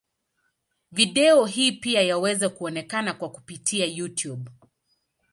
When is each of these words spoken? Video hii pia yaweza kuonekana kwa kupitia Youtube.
Video 0.91 1.45
hii 1.45 1.71
pia 1.71 2.01
yaweza 2.01 2.49
kuonekana 2.49 3.13
kwa 3.13 3.31
kupitia 3.31 3.85
Youtube. 3.85 4.51